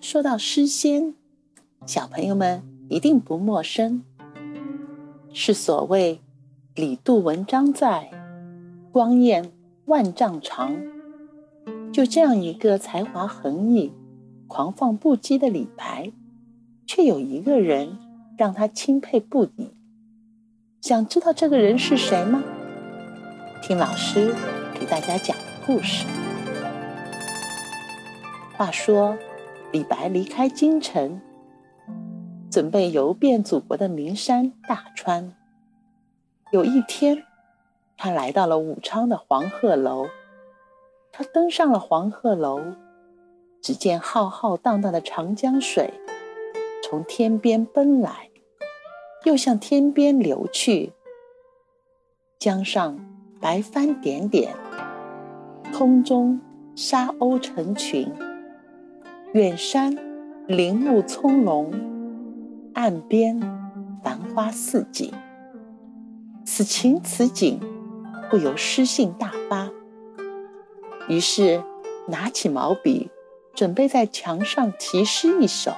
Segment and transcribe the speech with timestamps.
[0.00, 1.14] 说到诗仙，
[1.84, 4.04] 小朋友们一定不陌生，
[5.32, 6.20] 是所谓
[6.76, 8.10] “李杜文章在，
[8.92, 9.52] 光焰
[9.86, 10.74] 万丈长”。
[11.92, 13.92] 就这样一个才华横溢、
[14.46, 16.12] 狂放不羁的李白，
[16.86, 17.98] 却有一个人
[18.36, 19.74] 让他钦佩不已。
[20.80, 22.42] 想知道这个人是谁吗？
[23.62, 24.32] 听老师
[24.78, 25.36] 给大家讲
[25.66, 26.06] 故事。
[28.56, 29.18] 话说。
[29.70, 31.20] 李白离开京城，
[32.50, 35.34] 准备游遍祖国的名山大川。
[36.50, 37.24] 有一天，
[37.98, 40.06] 他来到了武昌的黄鹤楼。
[41.12, 42.60] 他登上了黄鹤楼，
[43.60, 45.92] 只见浩浩荡荡的长江水
[46.82, 48.30] 从天边奔来，
[49.24, 50.92] 又向天边流去。
[52.38, 52.98] 江上
[53.38, 54.54] 白帆点点，
[55.74, 56.40] 空中
[56.74, 58.10] 沙鸥成群。
[59.34, 59.94] 远山
[60.46, 61.70] 林木葱茏，
[62.72, 63.38] 岸边
[64.02, 65.12] 繁花似锦。
[66.46, 67.60] 此情此景，
[68.30, 69.68] 不由诗兴大发。
[71.08, 71.62] 于是
[72.06, 73.10] 拿起毛笔，
[73.54, 75.74] 准备在墙上题诗一首。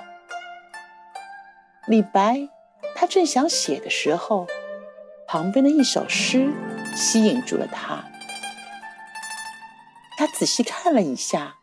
[1.89, 2.49] 李白
[2.95, 4.47] 他正想写的时候，
[5.27, 6.53] 旁边的一首诗
[6.95, 8.05] 吸引住了他。
[10.17, 11.57] 他仔细看了一下。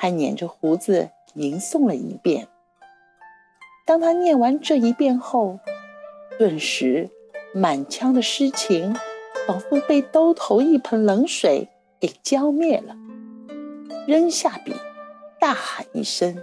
[0.00, 2.48] 还捻着胡子吟诵了一遍。
[3.84, 5.60] 当他念完这一遍后，
[6.38, 7.10] 顿时
[7.52, 8.96] 满腔的诗情
[9.46, 11.68] 仿佛被兜头一盆冷水
[12.00, 12.96] 给浇灭了。
[14.06, 14.74] 扔下笔，
[15.38, 16.42] 大喊一声：“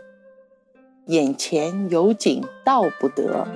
[1.07, 3.47] 眼前有景道不得，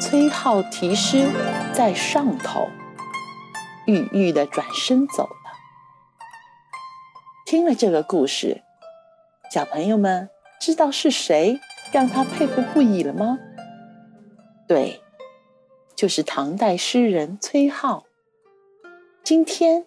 [0.00, 1.28] 崔颢题诗
[1.72, 2.66] 在上头。”
[3.86, 5.30] 郁郁的转身走了。
[7.44, 8.64] 听了这个故事。
[9.56, 10.28] 小朋友们
[10.60, 11.58] 知道是谁
[11.90, 13.38] 让他佩服不已了吗？
[14.68, 15.00] 对，
[15.94, 18.02] 就是唐代诗人崔颢。
[19.24, 19.86] 今天，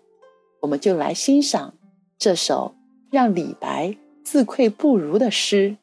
[0.62, 1.76] 我们就来欣赏
[2.18, 2.74] 这首
[3.12, 5.70] 让李白自愧不如的诗《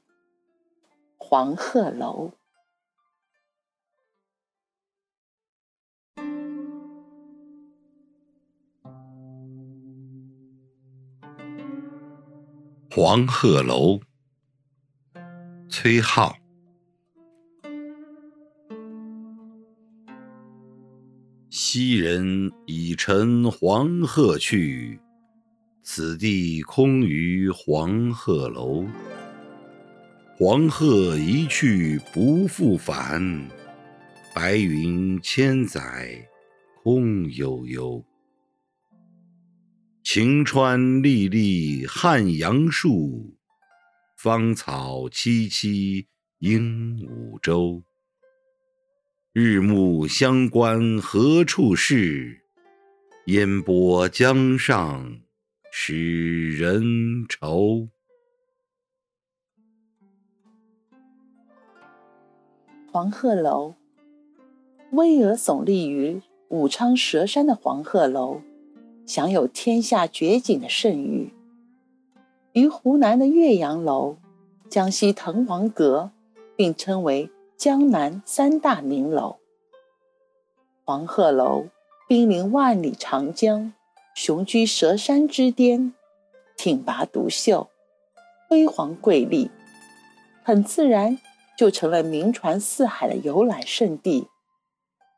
[1.16, 2.32] 黄鹤楼》。
[12.98, 14.00] 黄鹤楼，
[15.68, 16.34] 崔颢。
[21.50, 24.98] 昔人已乘黄鹤去，
[25.82, 28.86] 此地空余黄鹤楼。
[30.38, 33.46] 黄鹤一去不复返，
[34.34, 36.26] 白云千载
[36.82, 38.02] 空悠悠。
[40.08, 43.34] 晴川历历汉阳树，
[44.16, 46.06] 芳草萋萋
[46.38, 47.82] 鹦鹉洲。
[49.32, 52.40] 日暮乡关何处是？
[53.24, 55.22] 烟波江上
[55.72, 57.88] 使人愁。
[62.92, 63.74] 黄鹤楼，
[64.92, 68.40] 巍峨耸立于武昌蛇山的黄鹤楼。
[69.06, 71.32] 享有天下绝景的盛誉，
[72.52, 74.16] 与湖南的岳阳楼、
[74.68, 76.10] 江西滕王阁
[76.56, 79.36] 并称为江南三大名楼。
[80.84, 81.68] 黄鹤楼
[82.08, 83.72] 濒临万里长江，
[84.16, 85.94] 雄居蛇山之巅，
[86.56, 87.68] 挺拔独秀，
[88.48, 89.52] 辉煌瑰丽，
[90.42, 91.20] 很自然
[91.56, 94.26] 就成了名传四海的游览胜地。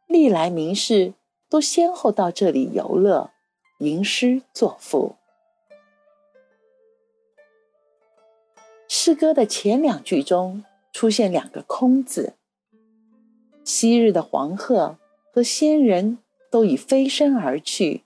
[0.06, 1.15] 历来名士
[1.49, 3.31] 都先后到这里游乐。
[3.78, 5.14] 吟诗作赋。
[8.88, 12.34] 诗歌的前两句中出现两个“空”字。
[13.64, 14.98] 昔日的黄鹤
[15.32, 16.18] 和仙人
[16.50, 18.02] 都已飞升而去，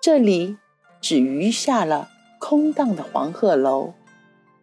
[0.00, 0.56] 这里
[1.02, 2.08] 只余下了
[2.40, 3.92] 空荡的黄鹤楼、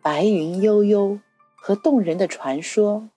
[0.02, 1.20] 白云悠悠
[1.56, 3.10] 和动人的传说。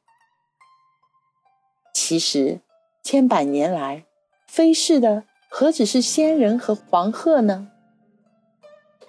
[1.94, 2.60] 其实，
[3.02, 4.04] 千百年来
[4.46, 5.24] 飞逝的。
[5.48, 7.70] 何止是仙人和黄鹤呢？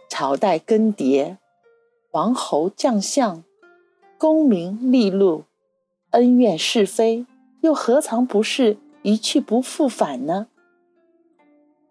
[0.08, 1.38] 朝代更迭，
[2.12, 3.44] 王侯将相，
[4.18, 5.44] 功名利禄，
[6.12, 7.26] 恩怨是非，
[7.62, 10.48] 又何尝不是一去不复返呢？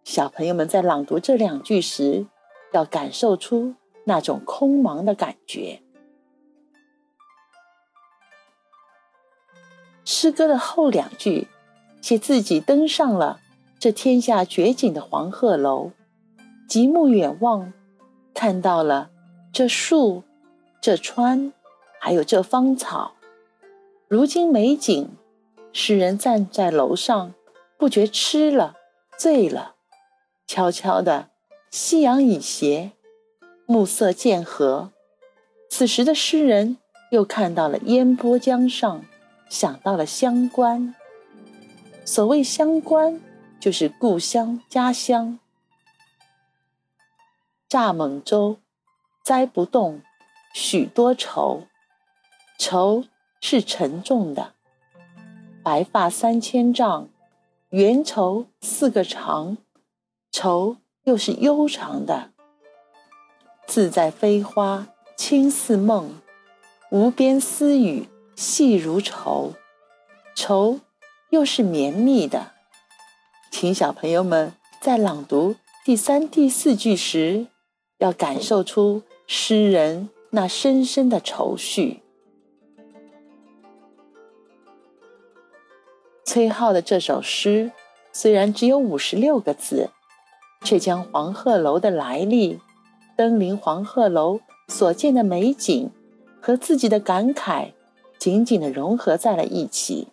[0.03, 2.27] 小朋友们在朗读这两句时，
[2.73, 3.75] 要感受出
[4.05, 5.83] 那种空茫的感觉。
[10.05, 11.47] 诗歌的后两句，
[12.01, 13.41] 写自己登上了。
[13.81, 15.93] 这天下绝景的黄鹤楼，
[16.69, 17.73] 极目远望，
[18.35, 19.11] 看到了
[19.53, 20.25] 这树、
[20.81, 21.53] 这川、
[22.01, 23.13] 还有这芳草。
[24.09, 25.11] 如今美景，
[25.73, 27.35] 诗人站在楼上，
[27.77, 28.75] 不觉吃了
[29.17, 29.77] 醉了。
[30.49, 31.29] 悄悄的，
[31.71, 32.91] 夕阳已斜，
[33.65, 34.91] 暮色渐合。
[35.71, 36.79] 此时的诗人
[37.13, 39.05] 又看到了烟波江上，
[39.49, 40.97] 想到了乡关。
[42.05, 43.21] 所谓乡关，
[43.61, 45.39] 就是故乡家乡。
[47.69, 48.59] 蚱蜢舟，
[49.25, 50.03] 栽不动，
[50.55, 51.65] 许多愁。
[52.59, 53.05] 愁
[53.41, 54.55] 是沉重的。
[55.63, 57.09] 白发三千丈，
[57.71, 59.59] 缘愁似个长。
[60.31, 62.31] 愁又是悠长的。
[63.67, 66.09] 自在飞花，轻似梦；
[66.91, 69.53] 无边丝雨，细如愁。
[70.35, 70.81] 愁
[71.31, 72.53] 又是绵密的。
[73.61, 77.49] 请小朋友们在朗读第三、第四句时。
[77.99, 82.01] 要感受出诗人那深深的愁绪。
[86.25, 87.73] 崔颢的这首诗
[88.13, 89.91] 虽然只有五十六个字，
[90.63, 92.61] 却将黄鹤楼的来历、
[93.17, 94.39] 登临黄鹤楼
[94.69, 95.91] 所见的美景
[96.41, 97.73] 和自己的感慨
[98.21, 100.07] 紧紧地融合在了一起，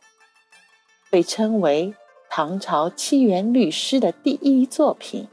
[1.11, 1.93] 被称为
[2.37, 5.25] 唐朝七言律诗的第一作品。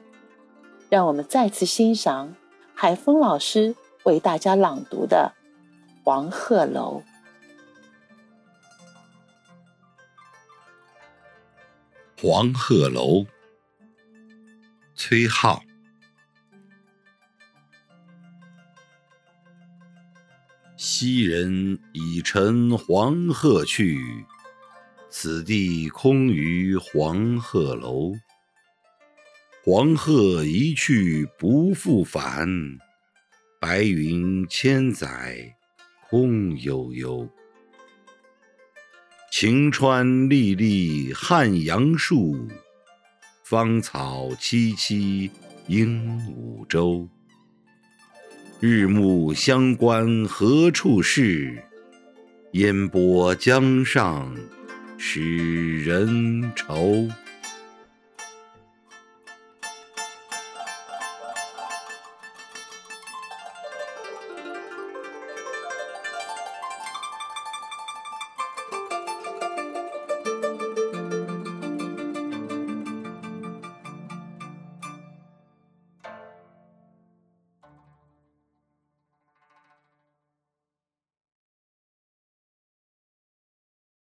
[0.88, 2.36] 让我们再次欣赏。
[2.76, 5.32] 海峰老师为大家朗读的
[6.04, 7.02] 《黄鹤楼》。
[12.22, 13.26] 黄鹤楼，
[14.94, 15.60] 崔颢。
[20.76, 24.24] 昔人已乘黄鹤去，
[25.14, 28.14] 此地空余黄鹤楼。
[29.62, 32.48] 黄鹤一去不复返，
[33.60, 35.54] 白云千载
[36.08, 37.28] 空悠悠。
[39.30, 42.48] 晴川历历汉阳树，
[43.44, 45.30] 芳草萋萋
[45.66, 47.06] 鹦鹉洲。
[48.60, 51.62] 日暮乡关何处是？
[52.52, 54.34] 烟波江上
[55.04, 55.20] 使
[55.82, 57.10] 人愁。